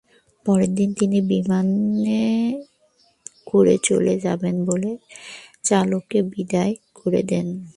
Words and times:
পরের 0.45 0.71
দিন 0.75 0.89
তিনি 0.93 1.17
বিমানে 1.21 2.23
করে 3.45 3.75
চলে 3.83 4.15
যাবেন 4.19 4.55
বলে 4.65 4.91
চালককে 5.63 6.19
বিদায় 6.23 6.73
করে 6.95 7.21
দেন। 7.23 7.47